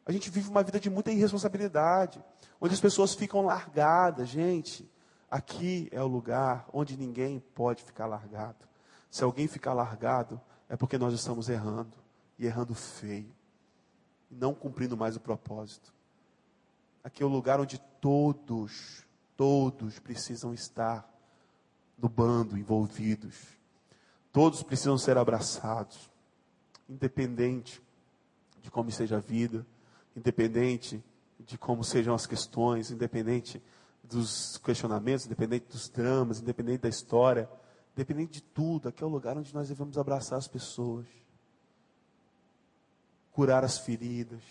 [0.03, 2.23] A gente vive uma vida de muita irresponsabilidade,
[2.59, 4.29] onde as pessoas ficam largadas.
[4.29, 4.89] Gente,
[5.29, 8.67] aqui é o lugar onde ninguém pode ficar largado.
[9.11, 11.95] Se alguém ficar largado, é porque nós estamos errando,
[12.39, 13.33] e errando feio,
[14.31, 15.93] e não cumprindo mais o propósito.
[17.03, 21.07] Aqui é o lugar onde todos, todos precisam estar
[21.97, 23.56] no bando, envolvidos
[24.31, 26.09] Todos precisam ser abraçados,
[26.89, 27.81] independente
[28.61, 29.65] de como seja a vida,
[30.15, 31.03] independente
[31.39, 33.61] de como sejam as questões, independente
[34.03, 37.49] dos questionamentos, independente dos dramas, independente da história,
[37.93, 41.05] independente de tudo, aqui é o lugar onde nós devemos abraçar as pessoas,
[43.31, 44.41] curar as feridas,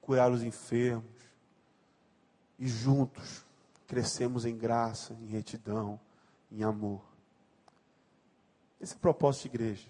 [0.00, 1.04] curar os enfermos,
[2.58, 3.44] e juntos
[3.86, 5.98] crescemos em graça, em retidão,
[6.50, 7.02] em amor.
[8.84, 9.86] Esse é o propósito de igreja.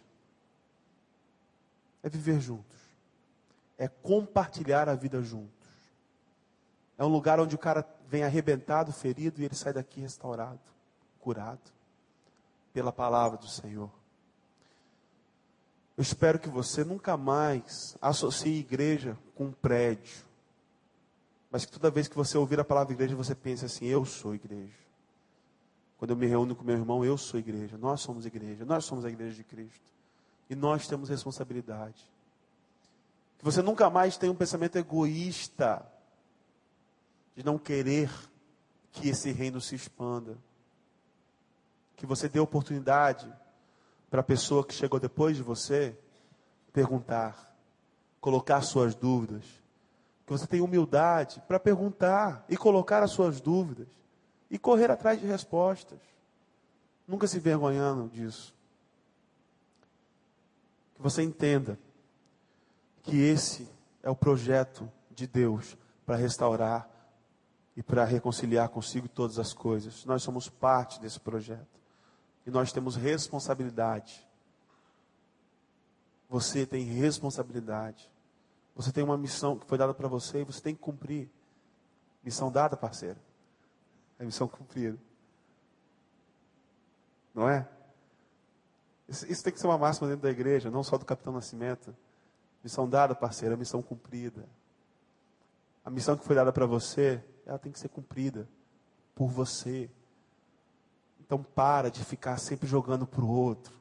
[2.01, 2.79] É viver juntos.
[3.77, 5.51] É compartilhar a vida juntos.
[6.97, 10.61] É um lugar onde o cara vem arrebentado, ferido, e ele sai daqui restaurado,
[11.19, 11.73] curado,
[12.73, 13.91] pela palavra do Senhor.
[15.97, 20.25] Eu espero que você nunca mais associe igreja com um prédio.
[21.51, 24.37] Mas que toda vez que você ouvir a palavra igreja, você pense assim: eu sou
[24.37, 24.84] igreja.
[26.05, 29.07] Quando eu me reúno com meu irmão, eu sou igreja, nós somos igreja, nós somos
[29.07, 29.91] a igreja de Cristo.
[30.51, 32.07] E nós temos responsabilidade.
[33.39, 35.83] Que você nunca mais tenha um pensamento egoísta
[37.35, 38.11] de não querer
[38.93, 40.37] que esse reino se expanda.
[41.97, 43.27] Que você dê oportunidade
[44.11, 45.97] para a pessoa que chegou depois de você
[46.71, 47.57] perguntar,
[48.21, 49.47] colocar suas dúvidas.
[50.27, 53.89] Que você tenha humildade para perguntar e colocar as suas dúvidas
[54.51, 55.99] e correr atrás de respostas.
[57.07, 58.55] Nunca se envergonhando disso.
[60.95, 61.79] Que você entenda
[63.03, 63.69] que esse
[64.03, 65.77] é o projeto de Deus
[66.07, 66.89] para restaurar
[67.77, 70.05] e para reconciliar consigo todas as coisas.
[70.05, 71.67] Nós somos parte desse projeto.
[72.47, 74.27] E nós temos responsabilidade.
[76.29, 78.11] Você tem responsabilidade.
[78.77, 81.29] Você tem uma missão que foi dada para você e você tem que cumprir.
[82.23, 83.19] Missão dada, parceiro.
[84.19, 84.99] É missão cumprida.
[87.35, 87.69] Não é?
[89.09, 91.95] Isso, isso, tem que ser uma máxima dentro da igreja, não só do Capitão Nascimento.
[92.63, 94.49] Missão dada, parceiro, é missão cumprida.
[95.85, 98.49] A missão que foi dada para você, ela tem que ser cumprida
[99.15, 99.91] por você.
[101.21, 103.75] Então para de ficar sempre jogando para o outro.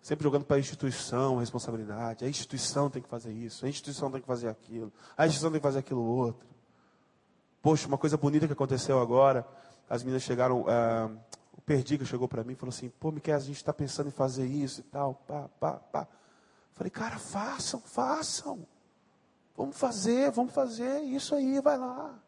[0.00, 2.24] Sempre jogando para a instituição a responsabilidade.
[2.24, 5.60] A instituição tem que fazer isso, a instituição tem que fazer aquilo, a instituição tem
[5.60, 6.48] que fazer aquilo outro.
[7.62, 9.46] Poxa, uma coisa bonita que aconteceu agora,
[9.88, 11.18] as meninas chegaram, uh,
[11.52, 14.12] o Perdiga chegou para mim e falou assim, pô, Miquel, a gente está pensando em
[14.12, 16.08] fazer isso e tal, pá, pá, pá.
[16.74, 18.66] Falei, cara, façam, façam.
[19.56, 22.18] Vamos fazer, vamos fazer, isso aí, vai lá.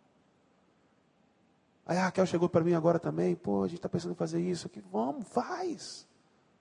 [1.86, 4.40] Aí a Raquel chegou para mim agora também, pô, a gente está pensando em fazer
[4.40, 4.82] isso aqui.
[4.92, 6.06] Vamos, faz.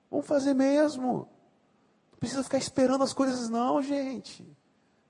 [0.09, 1.27] Vamos fazer mesmo.
[2.11, 4.43] Não precisa ficar esperando as coisas, não, gente.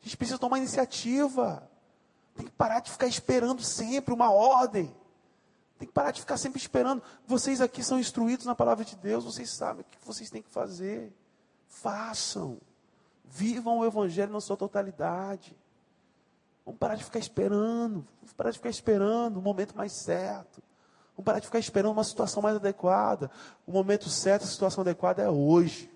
[0.02, 1.70] A gente precisa tomar iniciativa.
[2.36, 4.94] Tem que parar de ficar esperando sempre uma ordem.
[5.78, 7.02] Tem que parar de ficar sempre esperando.
[7.26, 10.50] Vocês aqui são instruídos na palavra de Deus, vocês sabem o que vocês têm que
[10.50, 11.12] fazer.
[11.68, 12.60] Façam.
[13.26, 15.58] Vivam o Evangelho na sua totalidade.
[16.66, 18.06] Vamos parar de ficar esperando.
[18.20, 20.62] Vamos parar de ficar esperando o momento mais certo.
[21.16, 23.32] Vamos parar de ficar esperando uma situação mais adequada.
[23.66, 25.92] O momento certo, a situação adequada é hoje.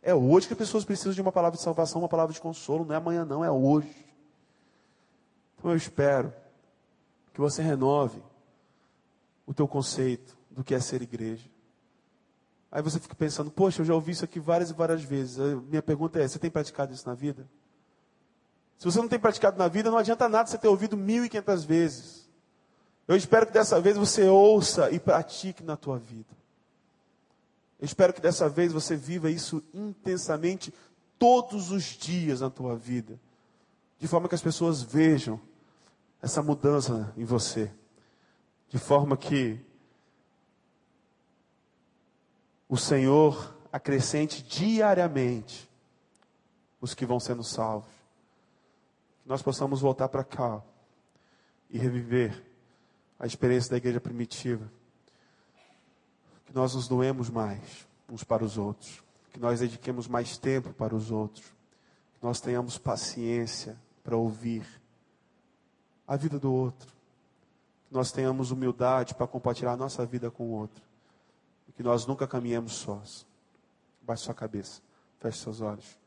[0.00, 2.84] É hoje que as pessoas precisam de uma palavra de salvação, uma palavra de consolo.
[2.84, 4.05] Não é amanhã, não, é hoje.
[5.66, 6.32] Então eu espero
[7.34, 8.22] que você renove
[9.44, 11.50] o teu conceito do que é ser igreja.
[12.70, 15.40] Aí você fica pensando, poxa, eu já ouvi isso aqui várias e várias vezes.
[15.40, 17.48] A minha pergunta é: você tem praticado isso na vida?
[18.78, 21.28] Se você não tem praticado na vida, não adianta nada você ter ouvido mil e
[21.28, 22.30] quinhentas vezes.
[23.08, 26.32] Eu espero que dessa vez você ouça e pratique na tua vida.
[27.80, 30.72] Eu espero que dessa vez você viva isso intensamente
[31.18, 33.18] todos os dias na tua vida.
[33.98, 35.40] De forma que as pessoas vejam
[36.26, 37.72] essa mudança em você.
[38.68, 39.64] De forma que
[42.68, 45.70] o Senhor acrescente diariamente
[46.80, 47.96] os que vão sendo salvos
[49.22, 50.62] que nós possamos voltar para cá
[51.68, 52.44] e reviver
[53.18, 54.70] a experiência da igreja primitiva.
[56.44, 59.02] Que nós nos doemos mais uns para os outros.
[59.32, 61.44] Que nós dediquemos mais tempo para os outros.
[62.14, 64.64] Que nós tenhamos paciência para ouvir
[66.06, 66.94] a vida do outro.
[67.88, 70.82] Que nós tenhamos humildade para compartilhar a nossa vida com o outro.
[71.68, 73.26] E que nós nunca caminhemos sós.
[74.02, 74.80] Baixe sua cabeça.
[75.18, 75.98] Feche seus olhos.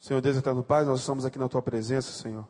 [0.00, 2.46] Senhor Deus eterno Pai, nós estamos aqui na tua presença, Senhor.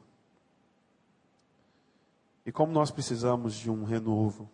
[2.45, 4.51] E como nós precisamos de um renovo,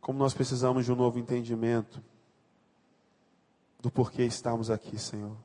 [0.00, 2.02] como nós precisamos de um novo entendimento
[3.80, 5.36] do porquê estamos aqui, Senhor.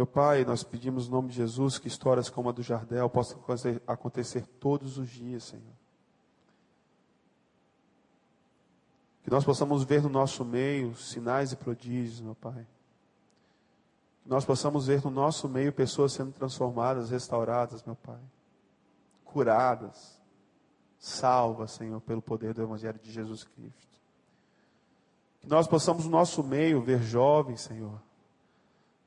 [0.00, 3.38] Meu Pai, nós pedimos no nome de Jesus que histórias como a do Jardel possam
[3.86, 5.74] acontecer todos os dias, Senhor.
[9.22, 12.66] Que nós possamos ver no nosso meio sinais e prodígios, meu Pai.
[14.22, 18.22] Que nós possamos ver no nosso meio pessoas sendo transformadas, restauradas, meu Pai.
[19.22, 20.18] Curadas,
[20.98, 24.00] salvas, Senhor, pelo poder do Evangelho de Jesus Cristo.
[25.40, 28.00] Que nós possamos no nosso meio ver jovens, Senhor,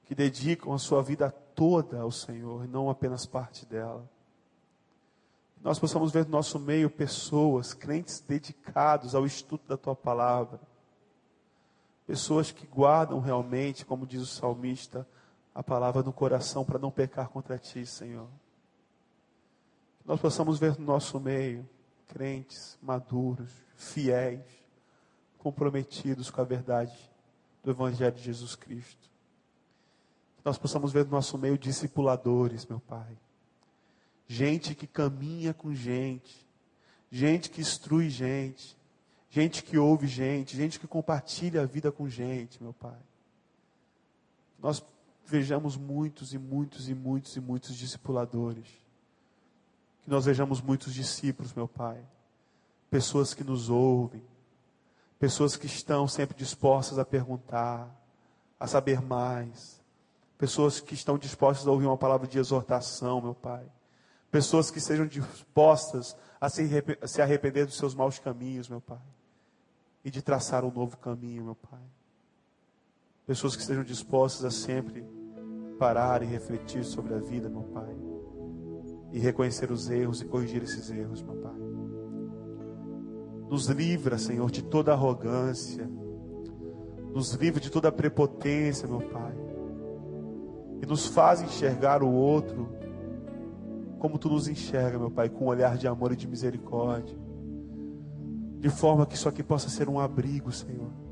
[0.05, 4.07] que dedicam a sua vida toda ao Senhor e não apenas parte dela
[5.63, 10.59] nós possamos ver no nosso meio pessoas, crentes dedicados ao estudo da tua palavra.
[12.05, 15.07] Pessoas que guardam realmente, como diz o salmista,
[15.55, 18.27] a palavra no coração para não pecar contra ti, Senhor.
[20.05, 21.67] Nós possamos ver no nosso meio
[22.07, 24.43] crentes maduros, fiéis,
[25.37, 27.09] comprometidos com a verdade
[27.63, 29.12] do Evangelho de Jesus Cristo.
[30.43, 33.17] Nós possamos ver no nosso meio discipuladores, meu Pai
[34.27, 36.47] gente que caminha com gente,
[37.11, 38.75] gente que instrui gente,
[39.29, 42.99] gente que ouve gente, gente que compartilha a vida com gente, meu Pai.
[44.59, 44.83] Nós
[45.25, 48.67] vejamos muitos e muitos e muitos e muitos discipuladores.
[50.01, 52.03] Que nós vejamos muitos discípulos, meu Pai.
[52.89, 54.23] Pessoas que nos ouvem,
[55.19, 57.89] pessoas que estão sempre dispostas a perguntar,
[58.59, 59.81] a saber mais,
[60.43, 63.63] pessoas que estão dispostas a ouvir uma palavra de exortação, meu Pai.
[64.29, 68.99] Pessoas que sejam dispostas a se arrepender dos seus maus caminhos, meu Pai.
[70.03, 71.79] E de traçar um novo caminho, meu Pai.
[73.25, 75.07] Pessoas que estejam dispostas a sempre
[75.79, 77.95] parar e refletir sobre a vida, meu Pai.
[79.13, 81.55] E reconhecer os erros e corrigir esses erros, meu Pai.
[83.49, 85.89] Nos livra, Senhor, de toda arrogância.
[87.13, 89.42] Nos livra de toda prepotência, meu Pai.
[90.83, 92.69] E nos faz enxergar o outro
[93.97, 97.17] como tu nos enxerga, meu Pai, com um olhar de amor e de misericórdia.
[98.59, 101.03] De forma que isso aqui possa ser um abrigo, Senhor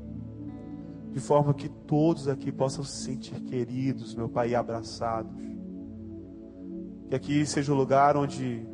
[1.12, 5.30] de forma que todos aqui possam se sentir queridos, meu Pai, e abraçados.
[7.08, 8.66] Que aqui seja o lugar onde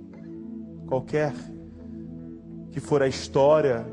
[0.86, 1.34] qualquer
[2.70, 3.84] que for a história,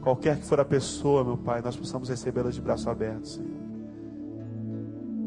[0.00, 3.51] qualquer que for a pessoa, meu Pai, nós possamos recebê-la de braço aberto, Senhor.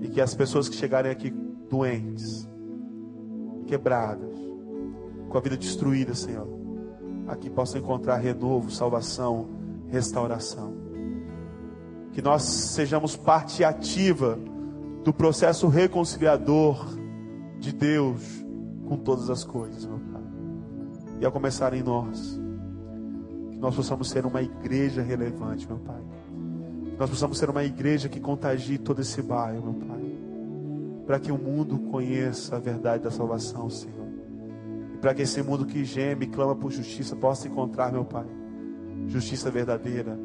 [0.06, 1.32] E que as pessoas que chegarem aqui
[1.70, 2.48] doentes,
[3.68, 4.40] quebradas,
[5.28, 6.48] com a vida destruída, Senhor,
[7.28, 9.48] aqui possam encontrar renovo, salvação,
[9.90, 10.86] restauração
[12.16, 14.40] que nós sejamos parte ativa
[15.04, 16.98] do processo reconciliador
[17.60, 18.22] de Deus
[18.88, 20.22] com todas as coisas, meu Pai.
[21.20, 22.40] E a começar em nós,
[23.52, 26.02] que nós possamos ser uma igreja relevante, meu Pai.
[26.86, 29.95] Que nós possamos ser uma igreja que contagie todo esse bairro, meu Pai.
[31.06, 34.08] Para que o mundo conheça a verdade da salvação, Senhor.
[34.94, 38.26] E para que esse mundo que geme e clama por justiça possa encontrar, meu Pai,
[39.08, 40.18] justiça verdadeira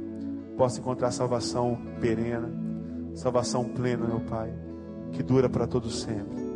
[0.57, 2.51] possa encontrar salvação perena,
[3.15, 4.53] salvação plena, meu Pai,
[5.13, 6.51] que dura para todo sempre.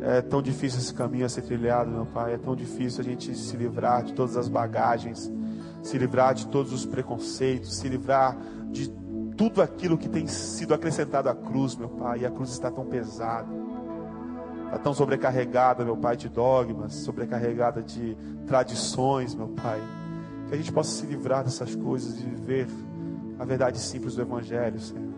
[0.00, 2.34] É tão difícil esse caminho a ser trilhado, meu Pai.
[2.34, 5.30] É tão difícil a gente se livrar de todas as bagagens,
[5.82, 8.36] se livrar de todos os preconceitos, se livrar
[8.70, 8.88] de
[9.36, 12.20] tudo aquilo que tem sido acrescentado à cruz, meu Pai.
[12.20, 13.48] E a cruz está tão pesada,
[14.64, 18.16] está tão sobrecarregada, meu Pai, de dogmas, sobrecarregada de
[18.46, 19.80] tradições, meu Pai.
[20.48, 22.66] Que a gente possa se livrar dessas coisas e viver
[23.38, 25.12] a verdade simples do Evangelho, Senhor.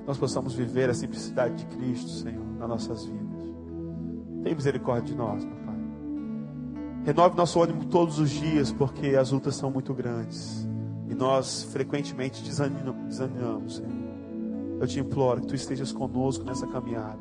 [0.00, 3.42] Que nós possamos viver a simplicidade de Cristo, Senhor, nas nossas vidas.
[4.42, 5.62] Tem misericórdia de nós, meu Pai.
[7.04, 10.71] Renove nosso ânimo todos os dias, porque as lutas são muito grandes.
[11.12, 13.92] E nós frequentemente desanimamos, Senhor.
[14.80, 17.20] Eu te imploro que tu estejas conosco nessa caminhada,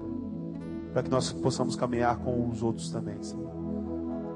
[0.93, 3.51] para que nós possamos caminhar com os outros também, Senhor.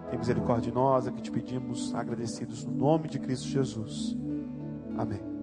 [0.10, 4.18] Tem misericórdia de nós, é que te pedimos agradecidos no nome de Cristo Jesus.
[4.98, 5.35] Amém.